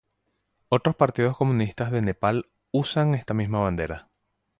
[0.69, 4.09] Otros partidos comunistas de Nepal usan esta misma bandera.